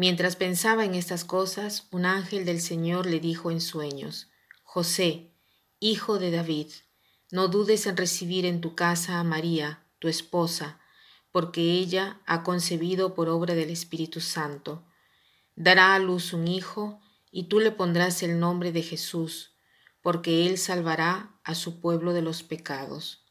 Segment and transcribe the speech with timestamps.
[0.00, 4.28] Mientras pensaba en estas cosas, un ángel del Señor le dijo en sueños,
[4.62, 5.32] José,
[5.80, 6.68] hijo de David,
[7.32, 10.78] no dudes en recibir en tu casa a María, tu esposa,
[11.32, 14.86] porque ella ha concebido por obra del Espíritu Santo.
[15.56, 17.00] Dará a luz un hijo,
[17.32, 19.56] y tú le pondrás el nombre de Jesús,
[20.00, 23.24] porque él salvará a su pueblo de los pecados.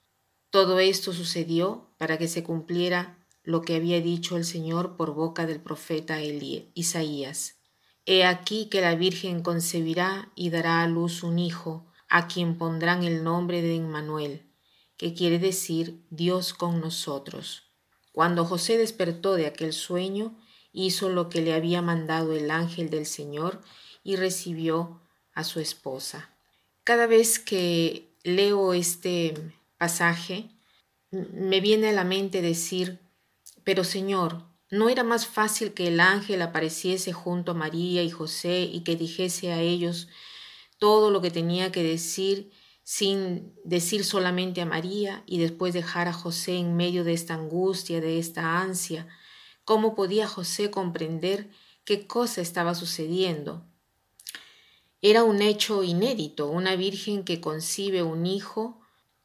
[0.50, 5.45] Todo esto sucedió para que se cumpliera lo que había dicho el Señor por boca
[5.45, 7.56] del profeta Isaías.
[8.06, 13.06] He aquí que la Virgen concebirá y dará a luz un hijo, a quien pondrán
[13.06, 14.45] el nombre de Emmanuel,
[14.98, 17.64] que quiere decir Dios con nosotros.
[18.12, 20.38] Cuando José despertó de aquel sueño,
[20.73, 23.62] hizo lo que le había mandado el ángel del Señor
[24.03, 25.00] y recibió
[25.34, 26.31] a su esposa.
[26.84, 29.36] Cada vez que leo este
[29.78, 30.50] pasaje,
[31.12, 33.06] me viene a la mente decir,
[33.68, 38.62] pero Señor, ¿no era más fácil que el ángel apareciese junto a María y José
[38.62, 40.08] y que dijese a ellos
[40.80, 42.50] todo lo que tenía que decir
[42.84, 48.00] sin decir solamente a María y después dejar a José en medio de esta angustia,
[48.00, 49.09] de esta ansia?
[49.66, 51.50] ¿Cómo podía José comprender
[51.84, 53.68] qué cosa estaba sucediendo?
[55.02, 58.80] Era un hecho inédito, una virgen que concibe un hijo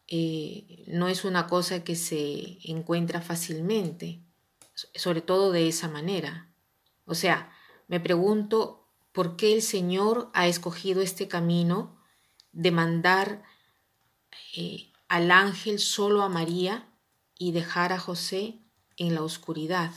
[0.09, 4.21] eh, no es una cosa que se encuentra fácilmente
[4.94, 6.53] sobre todo de esa manera.
[7.04, 7.53] O sea,
[7.88, 11.98] me pregunto por qué el Señor ha escogido este camino
[12.53, 13.42] de mandar
[14.56, 16.88] eh, al ángel solo a María
[17.38, 18.60] y dejar a José
[18.97, 19.92] en la oscuridad.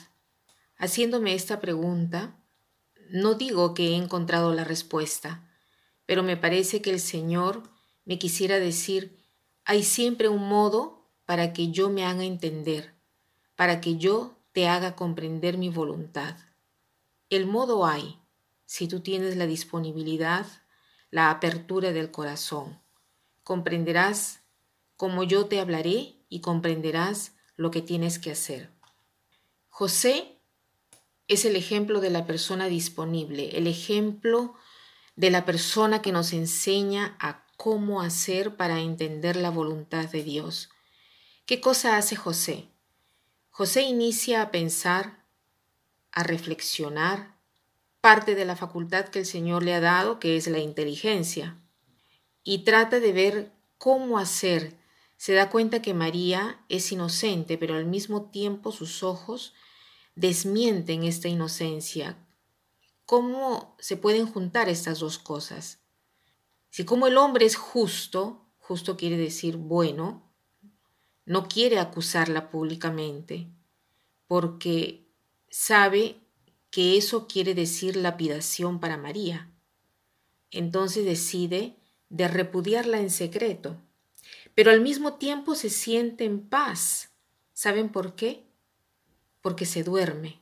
[0.77, 2.37] Haciéndome esta pregunta,
[3.09, 5.49] no digo que he encontrado la respuesta,
[6.05, 7.63] pero me parece que el Señor
[8.03, 9.23] me quisiera decir,
[9.63, 12.93] hay siempre un modo para que yo me haga entender,
[13.55, 16.37] para que yo te haga comprender mi voluntad.
[17.29, 18.21] El modo hay,
[18.65, 20.45] si tú tienes la disponibilidad,
[21.11, 22.79] la apertura del corazón.
[23.43, 24.43] Comprenderás
[24.95, 28.71] como yo te hablaré y comprenderás lo que tienes que hacer.
[29.67, 30.39] José
[31.27, 34.55] es el ejemplo de la persona disponible, el ejemplo
[35.17, 40.69] de la persona que nos enseña a cómo hacer para entender la voluntad de Dios.
[41.45, 42.69] ¿Qué cosa hace José?
[43.57, 45.23] José inicia a pensar,
[46.11, 47.37] a reflexionar,
[48.01, 51.57] parte de la facultad que el Señor le ha dado, que es la inteligencia,
[52.43, 54.77] y trata de ver cómo hacer.
[55.15, 59.53] Se da cuenta que María es inocente, pero al mismo tiempo sus ojos
[60.15, 62.17] desmienten esta inocencia.
[63.05, 65.79] ¿Cómo se pueden juntar estas dos cosas?
[66.71, 70.24] Si como el hombre es justo, justo quiere decir bueno,
[71.25, 73.47] no quiere acusarla públicamente
[74.27, 75.05] porque
[75.49, 76.17] sabe
[76.69, 79.49] que eso quiere decir lapidación para María.
[80.51, 81.75] Entonces decide
[82.09, 83.77] de repudiarla en secreto,
[84.53, 87.11] pero al mismo tiempo se siente en paz.
[87.53, 88.43] ¿Saben por qué?
[89.41, 90.41] Porque se duerme.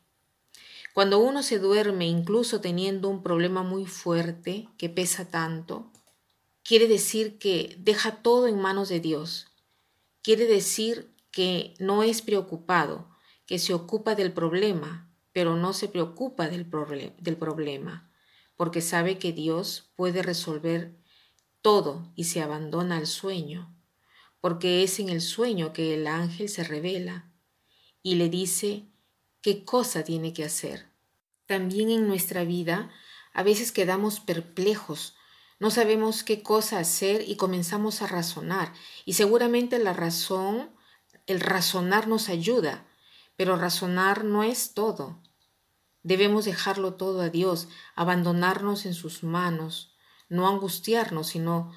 [0.94, 5.91] Cuando uno se duerme, incluso teniendo un problema muy fuerte que pesa tanto,
[6.63, 9.52] quiere decir que deja todo en manos de Dios
[10.23, 13.09] quiere decir que no es preocupado,
[13.45, 16.69] que se ocupa del problema, pero no se preocupa del,
[17.19, 18.09] del problema,
[18.56, 20.95] porque sabe que Dios puede resolver
[21.62, 23.75] todo y se abandona al sueño,
[24.39, 27.31] porque es en el sueño que el ángel se revela
[28.01, 28.86] y le dice
[29.42, 30.86] qué cosa tiene que hacer.
[31.45, 32.89] También en nuestra vida
[33.33, 35.15] a veces quedamos perplejos
[35.63, 38.74] no sabemos qué cosa hacer y comenzamos a razonar.
[39.06, 40.69] Y seguramente la razón,
[41.25, 42.86] el razonar nos ayuda,
[43.38, 45.21] pero razonar no es todo.
[46.01, 49.95] Debemos dejarlo todo a Dios, abandonarnos en sus manos,
[50.27, 51.71] no angustiarnos, sino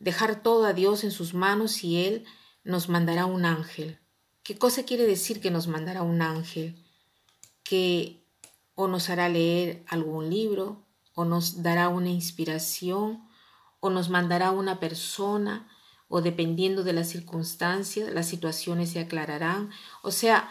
[0.00, 2.24] dejar todo a Dios en sus manos y Él
[2.64, 4.00] nos mandará un ángel.
[4.42, 6.84] ¿Qué cosa quiere decir que nos mandará un ángel?
[7.62, 8.20] Que
[8.74, 10.84] o nos hará leer algún libro,
[11.14, 13.27] o nos dará una inspiración,
[13.80, 15.68] o nos mandará una persona,
[16.08, 19.70] o dependiendo de las circunstancias, las situaciones se aclararán.
[20.02, 20.50] O sea,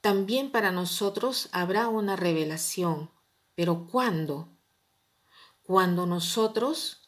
[0.00, 3.10] también para nosotros habrá una revelación.
[3.54, 4.56] Pero ¿cuándo?
[5.62, 7.06] Cuando nosotros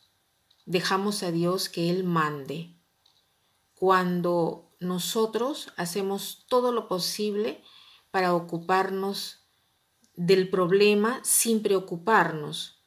[0.67, 2.77] dejamos a Dios que Él mande.
[3.75, 7.63] Cuando nosotros hacemos todo lo posible
[8.11, 9.47] para ocuparnos
[10.15, 12.78] del problema sin preocuparnos,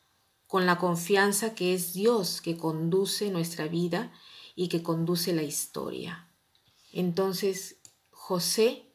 [0.51, 4.11] con la confianza que es Dios que conduce nuestra vida
[4.53, 6.27] y que conduce la historia.
[6.91, 7.77] Entonces,
[8.09, 8.91] José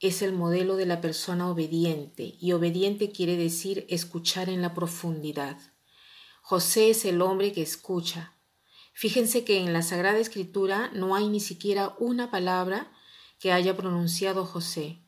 [0.00, 5.58] es el modelo de la persona obediente y obediente quiere decir escuchar en la profundidad.
[6.40, 8.32] José es el hombre que escucha.
[8.94, 12.90] Fíjense que en la Sagrada Escritura no hay ni siquiera una palabra
[13.38, 15.02] que haya pronunciado José,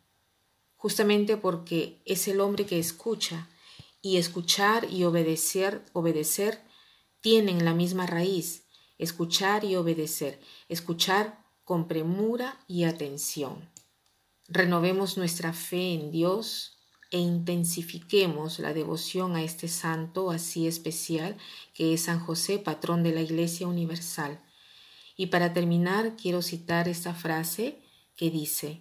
[0.76, 3.49] justamente porque es el hombre que escucha
[4.08, 6.62] y escuchar y obedecer, obedecer
[7.20, 8.64] tienen la misma raíz,
[8.96, 10.40] escuchar y obedecer,
[10.70, 13.69] escuchar con premura y atención.
[14.49, 16.78] Renovemos nuestra fe en Dios
[17.10, 21.37] e intensifiquemos la devoción a este santo así especial
[21.75, 24.40] que es San José, patrón de la Iglesia Universal.
[25.16, 27.82] Y para terminar, quiero citar esta frase
[28.16, 28.81] que dice,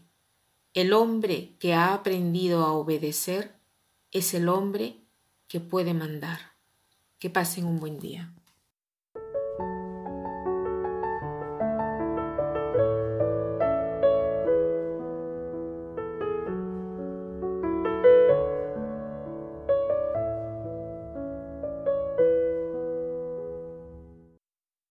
[0.73, 3.59] el hombre que ha aprendido a obedecer
[4.13, 5.03] es el hombre
[5.47, 6.39] que puede mandar.
[7.19, 8.33] Que pasen un buen día.